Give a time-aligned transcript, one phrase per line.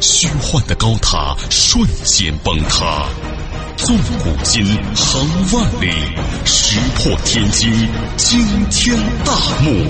[0.00, 3.08] 虚幻的高塔瞬间崩塌，
[3.76, 4.64] 纵古今，
[4.94, 5.90] 横万里，
[6.44, 7.70] 石破天惊，
[8.16, 9.86] 惊天大幕。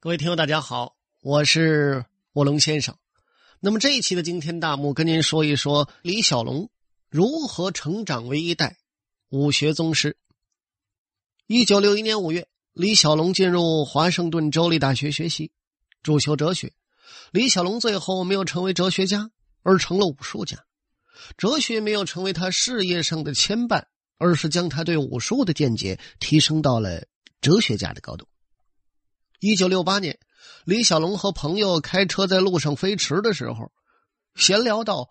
[0.00, 2.94] 各位听友，大家好，我是卧龙先生。
[3.60, 6.68] 那么这一期的惊天大幕，跟您说一说李小龙
[7.08, 8.76] 如何成长为一代
[9.30, 10.16] 武学宗师。
[11.46, 15.50] 一九六一年五月，李小龙进入华盛顿州立大学学习。
[16.04, 16.74] 主修哲学，
[17.32, 19.30] 李小龙最后没有成为哲学家，
[19.62, 20.58] 而成了武术家。
[21.38, 23.84] 哲学没有成为他事业上的牵绊，
[24.18, 27.06] 而是将他对武术的见解提升到了
[27.40, 28.28] 哲学家的高度。
[29.40, 30.18] 一九六八年，
[30.66, 33.72] 李小龙和朋友开车在路上飞驰的时候，
[34.34, 35.08] 闲聊到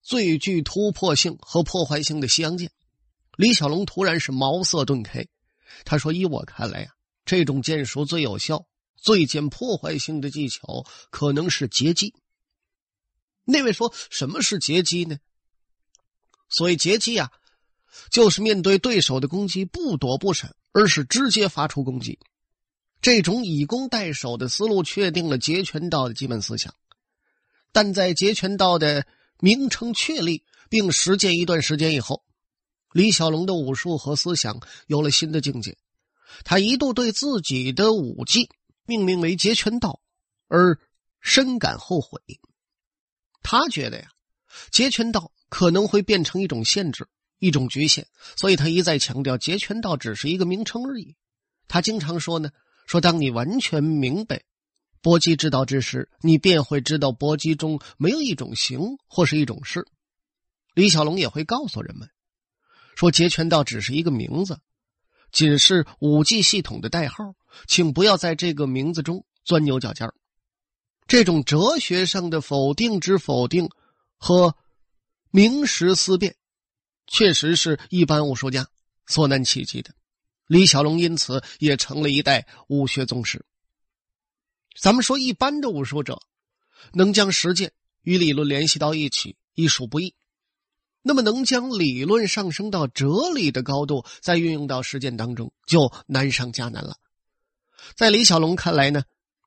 [0.00, 2.72] 最具突破性和破坏性的西洋剑，
[3.36, 5.26] 李小龙突然是茅塞顿开。
[5.84, 6.88] 他说：“依我看来呀，
[7.26, 8.64] 这种剑术最有效。”
[9.00, 12.14] 最见破坏性的技巧可能是截击。
[13.44, 15.18] 那位说：“什么是截击呢？”
[16.50, 17.30] 所谓截击啊，
[18.10, 22.18] 就是面对对手的攻击不躲不闪，而是直接发出攻击。
[23.00, 26.74] 这种以攻代守的思路确定了截拳道的基本思想。
[27.72, 29.06] 但在截拳道的
[29.38, 32.24] 名称确立并实践一段时间以后，
[32.92, 35.78] 李小龙的武术和思想有了新的境界。
[36.44, 38.50] 他一度对自己的武技。
[38.86, 40.00] 命名为截拳道，
[40.48, 40.78] 而
[41.20, 42.20] 深感后悔。
[43.42, 44.08] 他觉得呀，
[44.70, 47.08] 截拳道可能会变成一种限制、
[47.38, 51.16] 一种局限，所以他一再强调截拳道只是一个名称而已。
[51.68, 52.50] 他经常说呢，
[52.86, 54.42] 说当你完全明白
[55.00, 59.86] 搏击之道之时，你便会知道搏击中没有一种形或是一种势。
[60.74, 62.10] 李小龙也会告诉人们，
[62.96, 64.60] 说截拳道只是一个名字。
[65.32, 67.34] 仅是武技系统的代号，
[67.66, 70.12] 请不要在这个名字中钻牛角尖
[71.06, 73.68] 这种哲学上的否定之否定
[74.16, 74.56] 和
[75.30, 76.36] 名实思辨，
[77.06, 78.68] 确实是一般武术家
[79.06, 79.94] 所难企及的。
[80.46, 83.44] 李小龙因此也成了一代武学宗师。
[84.80, 86.20] 咱们说，一般的武术者
[86.92, 90.14] 能将实践与理论联系到一起，已属不易。
[91.02, 96.96] 那么，能将理论上升到哲理的高度，再运用到实践当中，就难上加难了。
[97.96, 99.04] 在李小龙看来呢，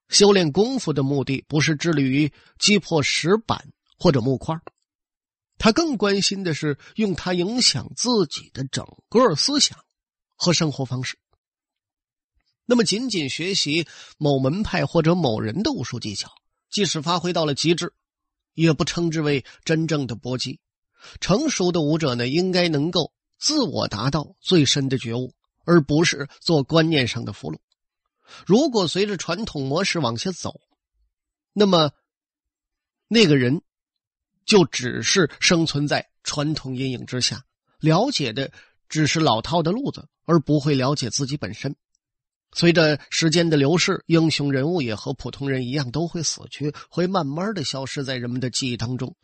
[0.10, 4.56] 修炼功夫的目的不是致力于击破石板或者木块，
[5.60, 9.78] 他更关心的是用它影响自己的整个思想
[10.36, 11.20] 和生活方式。
[12.66, 13.86] 那么，仅仅学习
[14.18, 16.32] 某门派或者某人的武术技巧，
[16.72, 17.94] 即使发挥到了极致，
[18.56, 20.60] 也不称之为真正的搏击。
[21.20, 25.34] 成熟的武者呢，应该能够自我达到最深的觉悟，
[25.66, 27.58] 而不是做观念上的俘虏。
[28.46, 30.60] 如果随着传统模式往下走，
[31.52, 31.92] 那么
[33.08, 33.62] 那个人
[34.46, 37.44] 就只是生存在传统阴影之下，
[37.80, 38.52] 了解的
[38.90, 41.76] 只是老套的路子，而不会了解自己本身。
[42.56, 49.16] 随着时间的流逝，英雄人物也和普通人一样都会死去，会慢慢的消失在人们的记忆当中。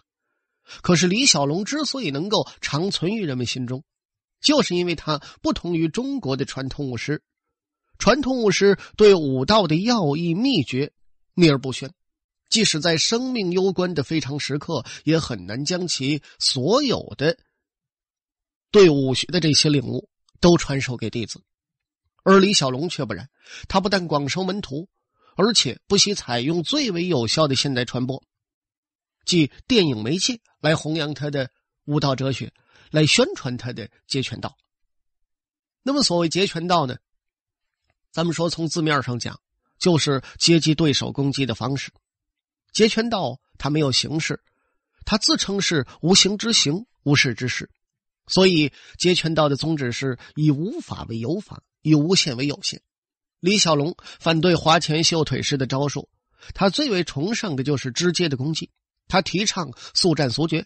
[0.81, 3.83] 可是李小龙之所以能够长存于人们心中，
[4.41, 7.21] 就是因为他不同于中国的传统武师。
[7.97, 10.93] 传统武师对武道的要义秘诀
[11.33, 11.93] 秘而不宣，
[12.49, 17.37] 即使在生命攸关的非常时刻，也很难将其所有的
[18.71, 20.07] 对武学的这些领悟
[20.39, 21.41] 都传授给弟子。
[22.23, 23.29] 而李小龙却不然，
[23.67, 24.87] 他不但广收门徒，
[25.35, 28.23] 而且不惜采用最为有效的现代传播。
[29.29, 31.51] 即电影媒介来弘扬他的
[31.85, 32.51] 武道哲学，
[32.89, 34.57] 来宣传他的截拳道。
[35.83, 36.97] 那么，所谓截拳道呢？
[38.09, 39.39] 咱们说从字面上讲，
[39.77, 41.91] 就是接击对手攻击的方式。
[42.73, 44.41] 截拳道它没有形式，
[45.05, 47.69] 它自称是无形之形，无事之事。
[48.25, 52.81] 所以，截拳道的宗旨是以无法为有法，以无限为有限。
[53.39, 56.09] 李小龙反对花拳绣腿式的招数，
[56.55, 58.71] 他最为崇尚的就是直接的攻击。
[59.09, 60.65] 他提倡速战速决，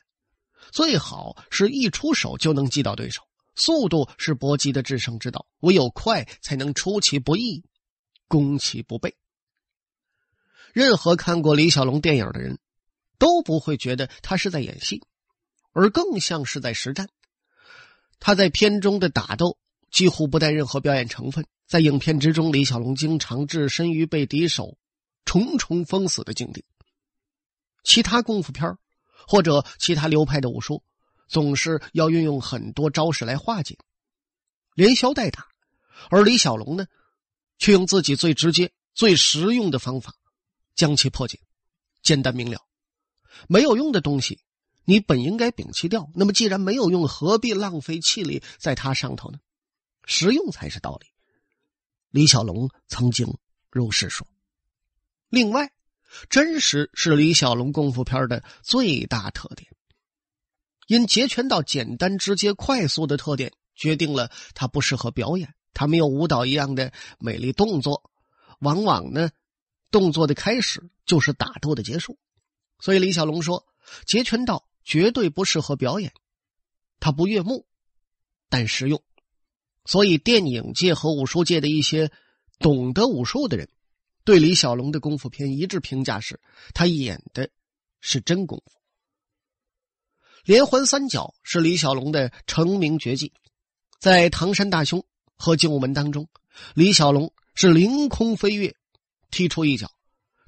[0.71, 3.23] 最好是一出手就能击倒对手。
[3.55, 7.63] 速度是搏击的制胜之道，唯有快才能出其不意，
[8.27, 9.15] 攻其不备。
[10.73, 12.59] 任何看过李小龙电影的人，
[13.19, 15.03] 都不会觉得他是在演戏，
[15.71, 17.09] 而更像是在实战。
[18.19, 19.57] 他在片中的打斗
[19.91, 24.77] 几乎不带任何表演成分，在影片之中，李小龙经常置身于被敌手
[25.25, 26.65] 重重封死的境地。
[27.83, 28.77] 其他功夫片
[29.27, 30.83] 或者其他流派的武术，
[31.27, 33.77] 总是要运用很多招式来化解，
[34.73, 35.47] 连消带打，
[36.09, 36.87] 而李小龙呢，
[37.57, 40.15] 却用自己最直接、最实用的方法
[40.75, 41.39] 将其破解，
[42.01, 42.59] 简单明了。
[43.47, 44.39] 没有用的东西，
[44.85, 46.09] 你本应该摒弃掉。
[46.13, 49.39] 那么，既然没有用，何必浪费气力在它上头呢？
[50.05, 51.07] 实用才是道理。
[52.09, 53.37] 李小龙曾经
[53.71, 54.27] 如是说。
[55.29, 55.71] 另外，
[56.29, 59.69] 真实是李小龙功夫片的最大特点。
[60.87, 65.53] 因截拳道简单、直接、快速的特点，决定了它不适合表演。
[65.73, 68.11] 它没有舞蹈一样的美丽动作，
[68.59, 69.31] 往往呢，
[69.89, 72.19] 动作的开始就是打斗的结束。
[72.79, 73.65] 所以李小龙说
[74.05, 76.13] ：“截拳道绝对不适合表演，
[76.99, 77.65] 它不悦目，
[78.49, 79.01] 但实用。”
[79.85, 82.11] 所以电影界和武术界的一些
[82.59, 83.69] 懂得武术的人，
[84.23, 86.39] 对李小龙的功夫片一致评价是：
[86.73, 87.49] 他演的
[87.99, 88.71] 是真功夫。
[90.43, 93.33] 连环三角是李小龙的成名绝技，
[93.99, 95.05] 在唐山大兄
[95.35, 96.27] 和精武门当中，
[96.73, 98.75] 李小龙是凌空飞跃，
[99.31, 99.91] 踢出一脚。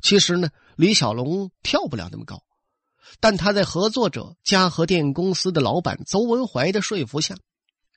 [0.02, 0.50] 其实呢。
[0.78, 2.44] 李小龙跳不了那么高，
[3.22, 7.38] 但他在合作者嘉禾电影公司的老板邹文怀的说服下，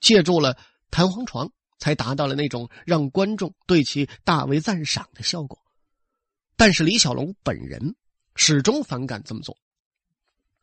[0.00, 0.56] 借助了
[0.88, 1.50] 弹簧床，
[1.80, 5.60] 才达到了那种让观众对其大为赞赏的效果。
[6.58, 7.94] 但是李小龙本人
[8.34, 9.56] 始终反感这么做。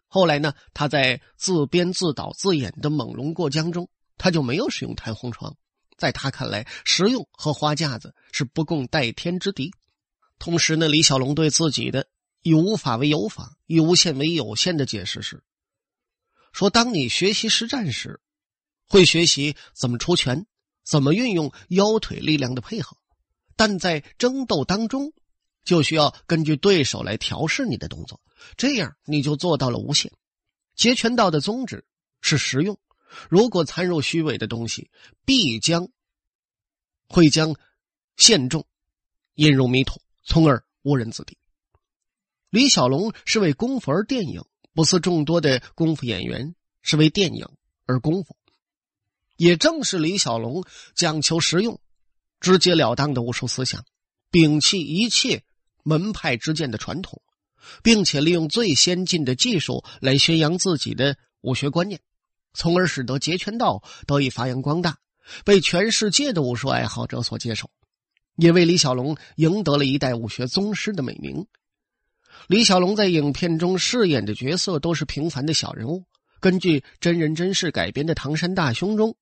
[0.08, 5.56] 后来呢，他在自编自导自演的《猛龙过江》中，他就没有使用弹簧床，
[5.98, 9.74] 在他看来，实用和花架子是不共戴天之敌。
[10.38, 12.08] 同时呢，李小龙对自己的
[12.42, 15.46] 以无法为有法，以无限为有限的解释是：
[16.52, 18.20] 说当你学习实战时，
[18.86, 20.46] 会学习怎么出拳，
[20.84, 22.98] 怎么运用腰腿力量的配合；
[23.56, 25.14] 但在争斗当中，
[25.66, 28.22] 就需要根据对手来调试你的动作，
[28.56, 30.14] 这样你就做到了无限。
[30.76, 31.84] 截拳道的宗旨
[32.22, 32.80] 是实用，
[33.30, 34.90] 如果掺入虚伪的东西，
[35.26, 35.90] 必将
[37.08, 37.56] 会将
[38.16, 38.66] 陷众
[39.34, 40.00] 引入迷途。
[40.28, 41.38] 从而误人子弟。
[42.50, 47.48] 李小龙是为功夫而电影，不似众多的功夫演员是为电影
[47.86, 48.36] 而功夫。
[49.38, 50.66] 也正是李小龙
[50.96, 51.80] 讲求实用、
[52.40, 53.86] 直截了当的武术思想，
[54.32, 55.44] 摒弃一切
[55.86, 57.22] 门派之间的传统，
[57.84, 62.02] 并且利用最先进的技术来宣扬自己的武学观念，
[62.56, 64.98] 从而使得截拳道得以发扬光大，
[65.46, 67.70] 被全世界的武术爱好者所接受。
[68.36, 71.46] 也为李小龙赢得了一代武学宗师的美名。
[72.48, 76.04] 李小龙在影片中饰演的角色都是平凡的小人物。
[76.42, 79.16] 根据真人真事改编的《唐山大兄》中，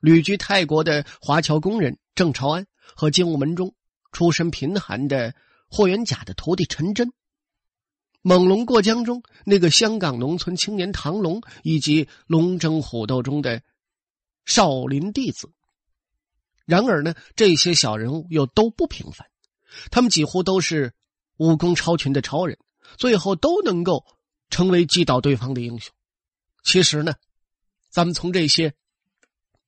[0.00, 3.74] 旅居泰国的华侨工人郑朝安和精武门中
[4.12, 5.34] 出身贫寒的
[5.68, 7.08] 霍元甲的徒弟陈真，
[8.22, 13.62] 《猛龙过江》中那个香港农村青年唐龙，以及《龙争虎斗》中的
[14.44, 15.50] 少林弟子。
[16.64, 19.28] 然而呢，这些小人物又都不平凡，
[19.90, 20.94] 他们几乎都是
[21.36, 22.58] 武功超群的超人，
[22.96, 24.06] 最后都能够
[24.48, 25.92] 成为击倒对方的英雄。
[26.62, 27.14] 其实呢，
[27.90, 28.74] 咱们从这些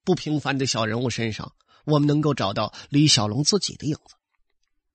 [0.05, 1.53] 不平凡的小人物身上，
[1.85, 4.16] 我们能够找到李小龙自己的影子，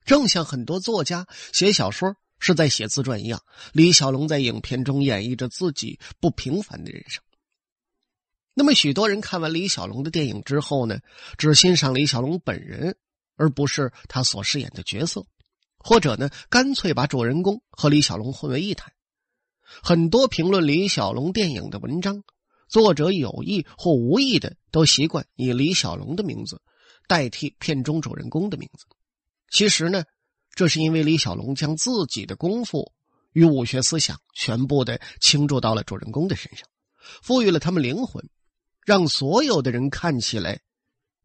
[0.06, 3.42] 正像很多作家写小说是在写自传一样，
[3.72, 7.24] 李小龙在影片中演绎着自己不平凡的人生。
[8.54, 11.00] 那么，许多人看完李小龙的电影之后呢，
[11.38, 12.98] 只欣赏李小龙本人，
[13.38, 15.26] 而不是他所饰演的角色，
[15.78, 18.92] 或者呢，干脆把主人公和李小龙混为一谈。
[19.82, 22.24] 很多评论李小龙电影的文章，
[22.68, 26.62] 作者有意或无意的都习惯以李小龙的名字
[27.08, 28.86] 代替片中主人公的名字。
[29.52, 30.06] 其实呢，
[30.56, 32.92] 这是因为李小龙将自己的功夫
[33.34, 36.68] 与武学思想全部的倾注到了主人公的身上，
[37.22, 38.28] 赋予了他们灵魂。
[38.84, 40.60] 让所有的人看起来，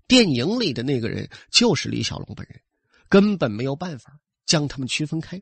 [0.06, 2.60] 电影里的那个人就是李小龙本人，
[3.08, 5.40] 根本没有办法将他们区分开。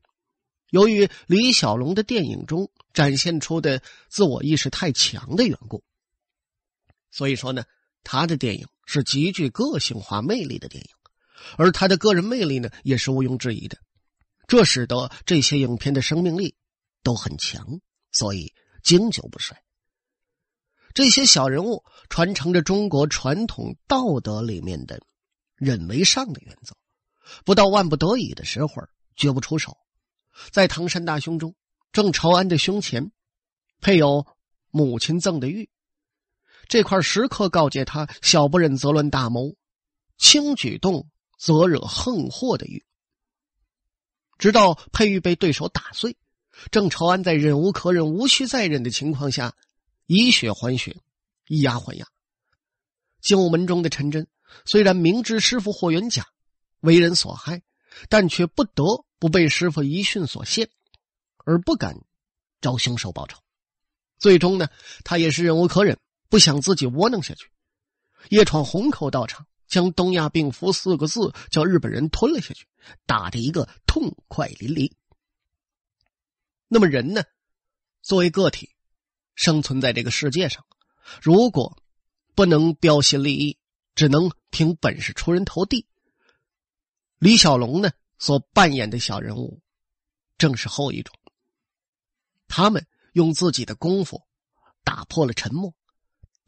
[0.71, 5.83] 由于李小龙的电影中展现出的自我意识太强的缘故，
[7.11, 7.65] 所以说呢，
[8.05, 10.91] 他的电影是极具个性化魅力的电影，
[11.57, 13.79] 而他的个人魅力呢，也是毋庸置疑的。
[14.47, 16.55] 这使得这些影片的生命力
[17.03, 17.81] 都很强，
[18.13, 19.63] 所以经久不衰。
[20.93, 25.01] 这些小人物传承着中国传统道德里面的
[25.57, 26.77] “忍为上”的原则，
[27.45, 28.69] 不到万不得已的时候
[29.17, 29.77] 绝不出手。
[30.53, 31.55] 在《唐山大兄》中，
[31.91, 33.11] 郑朝安的胸前
[33.81, 34.27] 配有
[34.71, 35.69] 母亲赠的玉，
[36.69, 39.57] 这块时刻告诫他：小不忍则乱大谋，
[40.17, 41.09] 轻举动
[41.39, 42.85] 则惹横祸的玉。
[44.39, 46.17] 直到佩玉被对手打碎，
[46.71, 49.55] 郑朝安在忍无可忍、无需再忍的情况下，
[50.07, 50.97] 以血还血，
[51.47, 52.07] 以牙还牙。
[53.21, 54.27] 精武门中的陈真
[54.67, 56.27] 虽然明知师傅霍元甲
[56.81, 57.63] 为人所害，
[58.09, 60.69] 但却不得不被师傅遗训所限，
[61.45, 61.97] 而不敢
[62.61, 63.39] 找凶手报仇。
[64.19, 64.69] 最终呢，
[65.05, 65.99] 他也是忍无可忍，
[66.29, 67.51] 不想自己窝囊下去，
[68.31, 72.67] 夜闯虹口道场，将“东亚病夫”四个字叫日本人吞了下去，
[73.05, 74.93] 打的一个痛快淋漓。
[76.69, 77.25] 那么人呢，
[78.01, 78.71] 作为个体，
[79.35, 80.65] 生存在这个世界上，
[81.21, 81.77] 如果。
[82.37, 83.59] 不能标新立异，
[83.95, 85.87] 只能凭本事出人头地。
[87.21, 89.63] 李小龙呢，所扮演的小人物，
[90.37, 91.15] 正是后一种。
[92.49, 94.21] 他们用自己的功夫
[94.83, 95.73] 打破了沉默，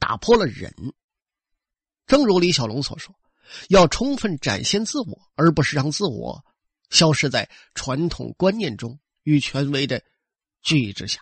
[0.00, 0.74] 打破了忍。
[2.06, 3.14] 正如李小龙所说
[3.68, 6.44] ：“要充分展现自我，而不是让自我
[6.90, 10.02] 消失在传统观念中与权威的
[10.62, 11.20] 拘役之下。”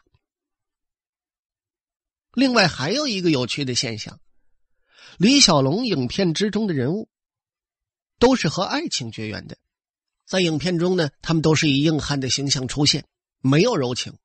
[2.33, 4.21] 另外，还有一个有趣的现象。
[5.19, 7.09] 李小龙影片之中的人物，
[8.19, 9.57] 都是和爱情绝缘的。
[10.27, 13.07] 在影片中呢，他们都是以硬汉的形象出现，
[13.41, 14.19] 没有柔情。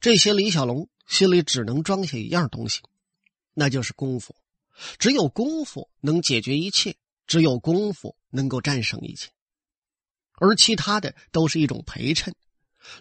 [0.00, 2.80] 这些李小龙心里只能装下一样东西，
[3.54, 4.36] 那就是功夫。
[4.98, 9.30] 只有功夫能解决一切，只有功夫能够战胜一切，
[10.40, 12.34] 而其他的都是一种陪衬。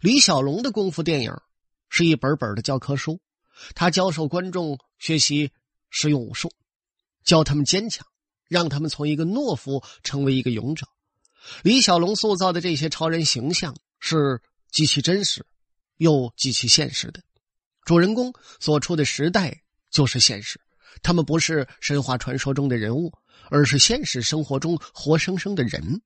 [0.02, 1.34] 李小龙的功夫电影
[1.90, 3.20] 是一本本的教科书，
[3.74, 5.52] 他教授观众学习
[5.90, 6.52] 实用武术。
[7.24, 8.08] 教他们坚强，
[8.48, 10.88] 让他们从一个懦夫成为一个勇者。
[11.64, 15.46] 李小龙塑造的这些超人形象是极其真实，
[15.98, 17.22] 又极其现实的。
[17.84, 20.61] 主人公所处的时代就是现实，
[21.02, 23.14] 他们不是神话传说中的人物，
[23.50, 26.02] 而是现实生活中活生生的人。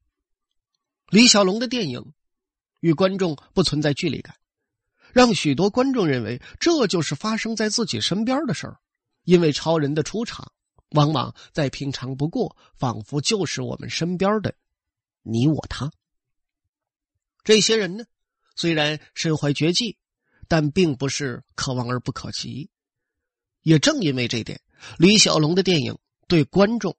[1.10, 2.14] 李小龙的电影
[2.80, 4.36] 与观众不存在距离感，
[5.14, 8.78] 让许多观众认为这就是发生在自己身边的事儿。
[9.24, 10.52] 因为超人的出场。
[10.92, 14.56] 往往再平常不过，仿佛就是我们身边的
[15.24, 15.92] 你我他。
[17.44, 18.06] 这些人呢，
[18.56, 19.98] 虽然身怀绝技，
[20.48, 22.70] 但并不是可望而不可及。
[23.66, 24.62] 也正因为这点，
[25.00, 26.96] 李小龙的电影对观众，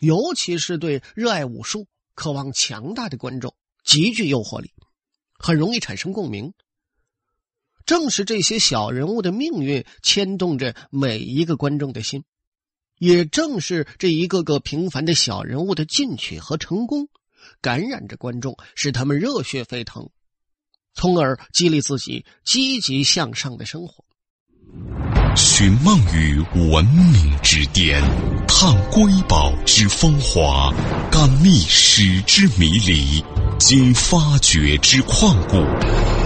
[0.00, 4.72] 尤其是对热爱武术、渴望强大的观众，极具诱惑力，
[5.38, 6.52] 很容易产生共鸣。
[7.86, 12.24] 正是这些小人物的命运，牵动着每一个观众的心。
[12.98, 17.08] 也正是这一个个平凡的小人物的进取和成功，
[17.60, 20.10] 感染着观众，使他们热血沸腾，
[20.94, 24.04] 从而激励自己积极向上的生活。
[25.38, 28.02] 寻梦于文明之巅，
[28.48, 30.74] 探瑰宝之风华，
[31.12, 33.22] 感历史之迷离，
[33.56, 35.58] 经发掘之旷古，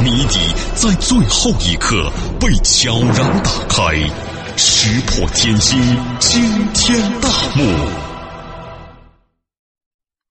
[0.03, 0.39] 谜底
[0.75, 3.95] 在最后一刻被悄然打开。
[4.57, 5.79] 石破天惊，
[6.19, 6.43] 惊
[6.73, 7.65] 天大幕。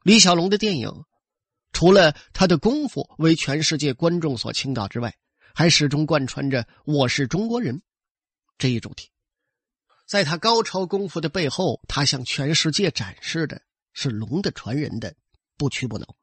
[0.01, 0.89] 李小龙的电影，
[1.71, 5.13] 除了他的功夫为全世界观众所倾倒之外，
[5.53, 7.79] 还始终贯穿着“我是中国人”
[8.61, 9.09] 这一主题。
[10.05, 15.15] 在他高超功夫的背后，他向全世界展示的是龙的传人的
[15.57, 16.15] 不屈不挠，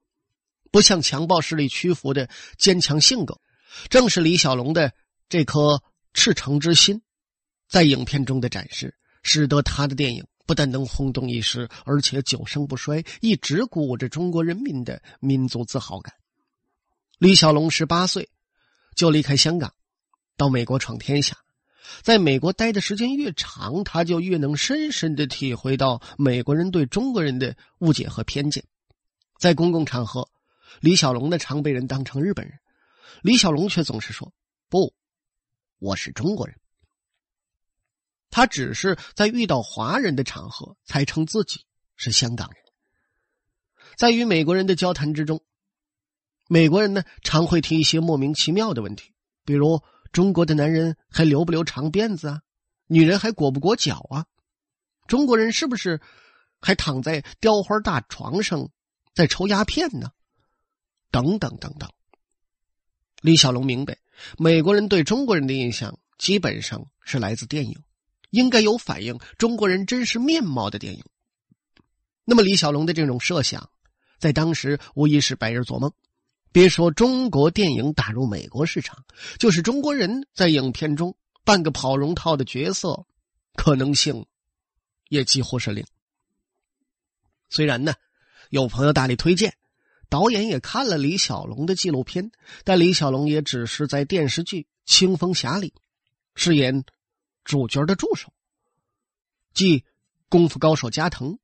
[0.71, 3.41] 不向强暴势力屈服的坚强性格。
[3.91, 4.93] 正是李小龙的
[5.29, 5.83] 这颗
[6.15, 7.03] 赤诚之心。
[7.67, 16.15] 在影片中的展示，使得他的电影不但能轰动一时，而且久盛不衰，一直鼓舞着中国人民的民族自豪感。
[17.19, 18.31] 李小龙十八岁
[18.95, 19.75] 就离开香港，
[20.37, 21.37] 到美国闯天下，
[22.03, 28.65] 在美国待的时间越长，他就越能深深的体会到美国人对中国人的误解和偏见。
[29.39, 30.29] 在公共场合，
[30.81, 32.59] 李小龙呢常被人当成日本人，
[33.23, 34.33] 李小龙却总是说
[34.69, 34.95] ：“不，
[35.79, 36.57] 我是中国人。”
[38.31, 41.61] 他只是在遇到华人的场合才称自己
[41.97, 42.63] 是香港人。
[43.97, 45.43] 在与美国人的交谈之中，
[46.49, 49.15] 美国人呢常会提一些莫名其妙的问题，
[49.45, 52.43] 比如中国的男人还留不留长辫子啊？
[52.87, 54.27] 女人还裹不裹脚啊？
[55.07, 56.01] 中国人是不是
[56.61, 58.69] 还躺在雕花大床上
[59.15, 60.11] 在抽鸦片呢？
[61.11, 61.91] 等等等等。
[63.21, 63.99] 李小龙明白，
[64.39, 67.83] 美国人对中国人的印象基本上是来自电影。
[68.31, 71.03] 应该有反映中国人真实面貌的电影。
[72.27, 73.71] 那么李小龙的这种设想，
[74.19, 75.91] 在当时无疑是白日做梦。
[76.51, 79.05] 别说中国电影打入美国市场，
[79.39, 83.07] 就是中国人在影片中扮个跑龙套的角色，
[83.55, 84.27] 可能性
[85.09, 85.85] 也几乎是零。
[87.51, 87.95] 虽然呢，
[88.51, 89.57] 有朋友大力推荐，
[90.09, 92.31] 导演也看了李小龙的纪录片，
[92.65, 95.75] 但李小龙也只是在电视剧《清风侠》里
[96.35, 96.85] 饰演
[97.45, 98.33] 主角的助手，
[99.53, 99.85] 即
[100.29, 101.39] 功夫高手加藤，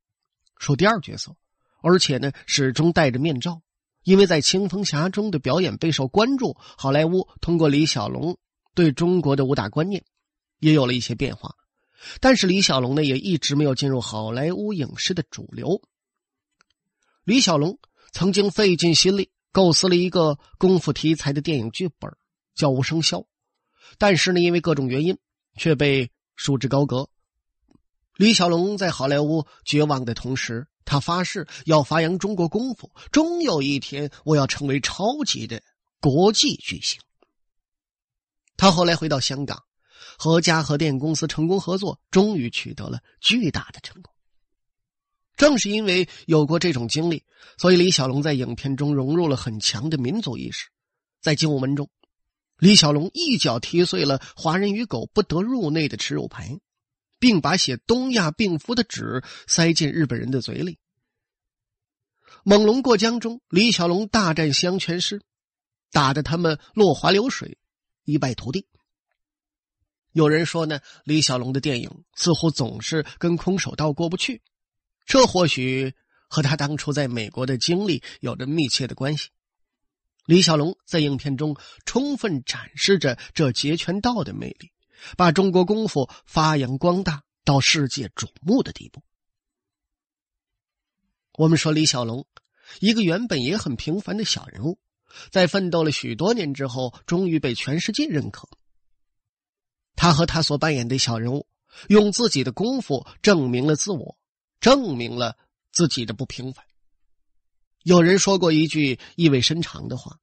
[0.58, 1.36] 属第二角色，
[1.82, 3.60] 而且呢始终戴着面罩。
[4.04, 8.38] 因为在《青蜂侠》中的表演备受关注，好莱坞通过李小龙
[8.74, 10.04] 对中国的武打观念
[10.60, 11.56] 也有了一些变化。
[12.20, 15.80] 但是李小龙呢，也一直没有进入好莱坞影视的主流。
[17.24, 17.78] 李小龙
[18.12, 22.14] 曾经费尽心力构思了一个功夫题材的电影剧本，
[22.54, 23.18] 叫《无声笑》，
[23.96, 25.16] 但是呢，因为各种原因
[25.56, 27.08] 却被束之高阁。
[28.16, 30.66] 李小龙在好莱坞绝望的同时。
[30.86, 35.62] 他发誓要发扬中国功夫，终有一天我要成为超级的
[35.98, 37.00] 国际巨星。
[38.58, 39.64] 他后来回到香港，
[40.18, 44.12] 和嘉禾电影公司成功合作，终于取得了巨大的成功。
[45.38, 47.24] 正是因为有过这种经历，
[47.56, 50.66] 所以李小龙在影片中融入了很强的民族意识。
[51.22, 51.88] 在《精武门》中，
[52.58, 56.60] 李小龙一脚踢碎了“华人与狗不得入内”的耻辱牌。
[57.24, 60.78] 并把写“东亚病夫”的纸塞进日本人的嘴里。
[62.42, 65.22] 猛龙过江中，李小龙大战香拳师，
[65.90, 67.56] 打得他们落花流水，
[68.04, 68.66] 一败涂地。
[70.12, 74.42] 有人说呢，李小龙的电影似乎总是跟空手道过不去，
[75.06, 75.94] 这或许
[76.28, 79.30] 和他当初在美国的经历有着密切的关系。
[80.26, 84.72] 李小龙在影片中充分展示着这截拳道的魅力。
[85.16, 89.02] 把中国功夫发扬光大到世界瞩目的地步。
[91.36, 92.26] 我们说李小龙，
[92.80, 94.78] 一个原本也很平凡的小人物，
[95.30, 98.48] 在奋斗了许多年之后，终于被全世界认可。
[99.96, 101.46] 他和他所扮演的小人物，
[101.88, 104.16] 用自己的功夫证明了自我，
[104.60, 105.36] 证明了
[105.72, 106.64] 自己的不平凡。
[107.82, 110.18] 有人说过一句意味深长的话。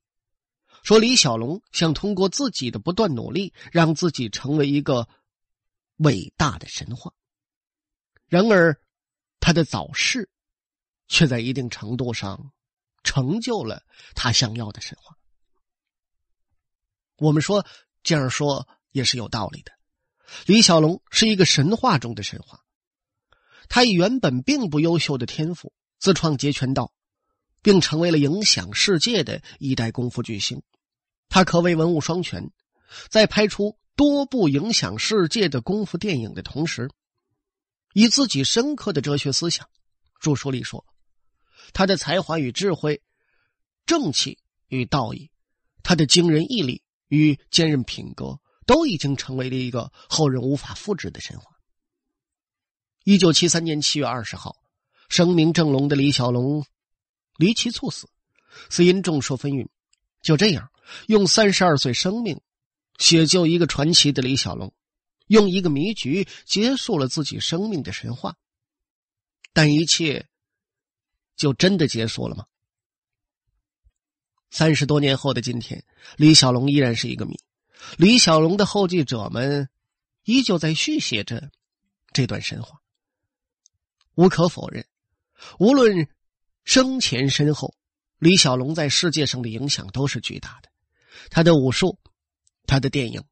[0.83, 5.07] 说李小龙想通过自己的不断努力，让自己成为一个
[5.97, 7.13] 伟大的神话。
[8.27, 8.79] 然而，
[9.39, 10.29] 他的早逝，
[11.07, 12.51] 却在一定程度上
[13.03, 13.83] 成就了
[14.15, 15.17] 他想要的神话。
[17.17, 17.65] 我们说
[18.03, 19.71] 这样说也是有道理的。
[20.45, 22.63] 李小龙是一个神话中的神话，
[23.69, 26.93] 他以原本并不优秀的天赋自创截拳道，
[27.61, 30.61] 并成为了影响世界的一代功夫巨星。
[31.29, 32.51] 他可谓文武双全，
[33.09, 36.89] 在拍出多部影响世界的功夫电影的同时，
[37.93, 39.69] 以自己深刻的哲学思想，
[40.19, 40.85] 著书里说，
[41.73, 43.01] 他的才华与智慧、
[43.85, 45.29] 正气与道义，
[45.83, 51.45] 他的惊人毅力与坚韧品格，都已经成为了一个后人无法复制的神话。
[53.03, 54.55] 一九七三年七月二十号，
[55.09, 56.65] 声名正隆的李小龙
[57.41, 58.07] 离奇猝死，
[58.69, 59.67] 死因众说纷纭。
[60.21, 60.69] 就这样。
[61.07, 62.41] 用三十二岁生命
[62.97, 64.73] 写就一个传奇的李小龙，
[65.27, 68.35] 用一个迷局结束了自己生命的神话。
[69.53, 70.27] 但一切
[71.37, 72.45] 就真的结束了吗？
[74.49, 75.85] 三十多年后的今天，
[76.17, 77.39] 李小龙依然是一个谜。
[77.97, 79.69] 李小龙的后继者们
[80.25, 81.49] 依旧在续写着
[82.11, 82.81] 这段神话。
[84.15, 84.85] 无可否认，
[85.57, 86.09] 无论
[86.63, 87.73] 生前身后，
[88.19, 90.69] 李小龙在世界上的影响都是巨大的。
[91.29, 91.97] 他的武术，
[92.65, 93.23] 他的电影，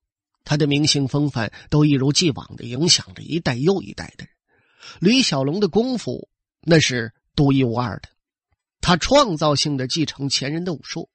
[0.43, 4.33] 他的明星风范，都一如既往的影响着一代又一代的人。
[4.99, 6.29] 李小龙的功夫
[6.61, 8.09] 那是独一无二的，
[8.81, 11.09] 他创造性的继承前人的武术，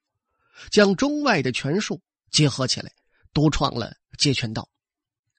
[0.70, 2.00] 将中外的拳术
[2.30, 2.92] 结合起来，
[3.32, 4.68] 独创了截拳道。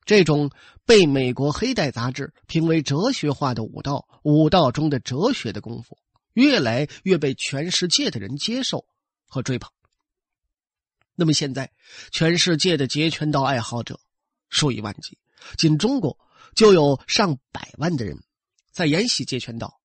[0.05, 0.51] 这种
[0.85, 5.97] 被美国黑带杂志评为哲学化的武道，武道中的哲学的功夫，
[6.35, 8.85] 越来越被全世界的人接受
[9.25, 9.71] 和追捧。
[11.15, 11.71] 那么现在，
[12.11, 13.99] 全世界的截拳道爱好者
[14.49, 15.17] 数以万计，
[15.57, 16.17] 仅中国
[16.53, 18.21] 就有上百万的人
[18.71, 19.79] 在研习截拳道。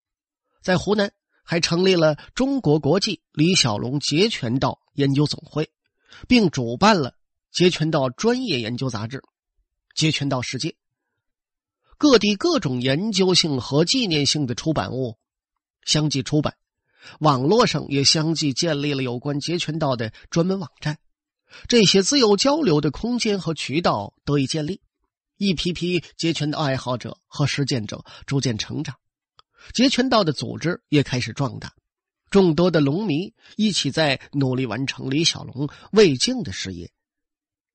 [0.61, 1.13] 在湖南
[1.45, 5.71] 还成立了中国国际李小龙截拳道研究总会，
[6.27, 7.15] 并主办了
[7.53, 9.19] 截拳道专业研究杂志
[9.95, 10.69] 《截拳道世界》。
[11.97, 15.17] 各地各种研究性和纪念性的出版物
[15.85, 16.57] 相继出版，
[17.21, 20.99] 网络上也相继建立了有关截拳道的专门网站。
[21.69, 24.81] 这些自由交流的空间和渠道得以建立，
[25.37, 28.97] 一批批截拳道爱好者和实践者逐渐成长，
[29.75, 31.73] 截拳道的组织也开始壮大。
[32.31, 36.93] 众多的龙迷一起在努力完成李小龙未竟的事业，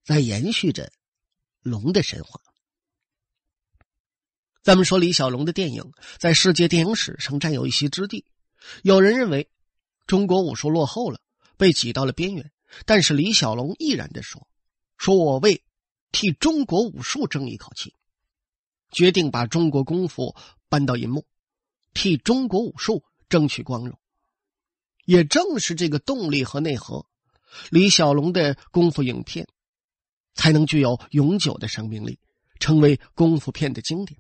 [0.06, 0.90] 在延续着
[1.62, 2.40] 龙的神话。
[4.66, 8.26] 咱们说李小龙的电影在世界电影史上占有一席之地。
[8.82, 9.48] 有人认为
[10.08, 11.20] 中国武术落后了，
[11.56, 12.52] 被挤到了边缘，
[12.84, 14.48] 但是李小龙毅然的说
[14.98, 15.62] ：“说我为
[16.12, 17.94] 替中国武术争一口气，
[18.90, 20.36] 决定把中国功夫
[20.68, 21.28] 搬到银幕，
[21.94, 24.00] 替中国武术争取光荣。”
[25.06, 27.06] 也正是这个动力和内核，
[27.70, 29.48] 李小龙的功夫影片
[30.34, 32.18] 才能具有永久的生命力，
[32.60, 34.20] 成为功夫片的经典。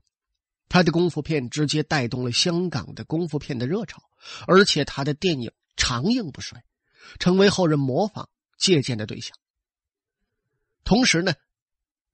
[0.68, 4.02] 他的功夫片直接带动了香港的功夫片的热潮，
[4.48, 6.64] 而且他的电影长硬不衰，
[7.20, 9.38] 成为后人模仿借鉴的对象。
[10.84, 11.34] 同时呢，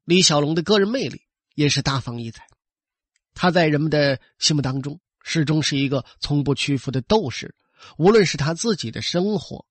[0.03, 1.21] 李小龙的个人魅力
[1.55, 2.47] 也是大放异彩。
[3.33, 7.55] 他在人们的心目当中始终是一个从不屈服的斗士，
[7.97, 9.65] 无论是他自己的生活，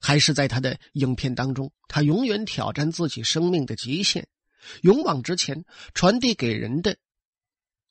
[0.00, 4.26] 还是在他的影片当中，他永远挑战自己生命的极限，
[4.82, 6.96] 勇往直前，传递给人的。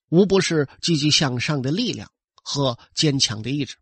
[0.09, 3.75] 无不是积极向上的力量和坚强的意志。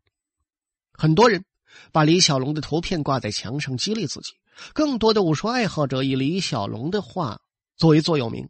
[0.91, 1.45] 很多人
[1.91, 4.33] 把李小龙的图片挂在墙上激励自己，
[4.73, 7.41] 更多的武术爱好者以李小龙的话
[7.75, 8.49] 作为座右铭，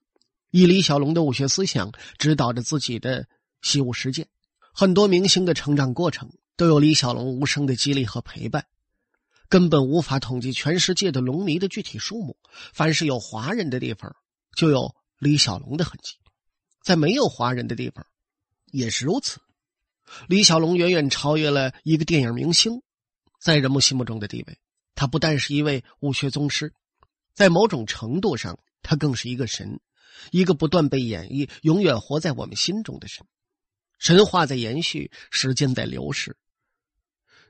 [0.51, 3.27] 以李小龙的武学思想指导着自己的
[3.61, 4.27] 习武实践。
[4.71, 8.65] 很多明星的成长过程都有李小龙无声的激励和陪伴，
[9.49, 12.37] 根本无法统计全世界的龙迷的具体数目。
[12.73, 14.15] 凡是有华人的地方，
[14.55, 16.13] 就有李小龙的痕迹。
[16.85, 18.05] 在没有华人的地方，
[18.67, 19.41] 也是如此。
[20.27, 22.83] 李小龙远远超越了一个电影明星，
[23.41, 24.59] 在人们心目中的地位。
[24.93, 26.71] 他不但是一位武学宗师，
[27.33, 29.79] 在某种程度上，他更是一个神，
[30.29, 33.25] 一个不断被演绎、永远活在我们心中的神。
[33.97, 36.37] 神话在延续，时间在流逝，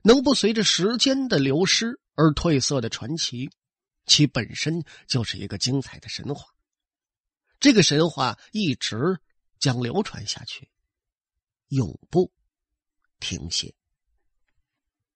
[0.01, 3.49] 能不随着时间的流失而褪色的传奇，
[4.05, 6.45] 其本身就是一个精彩的神话。
[7.59, 9.19] 这个神话一直。
[9.59, 10.69] 将流传下去，
[11.67, 12.31] 永不
[13.19, 13.73] 停歇。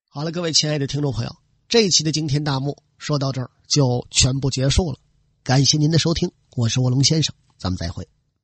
[0.10, 1.36] 好了，各位亲爱的听众朋友，
[1.68, 5.00] 这一期的惊天大幕说到这儿就全部结束了。
[5.44, 8.08] 感谢您的收听，我是卧龙先生，咱们再会。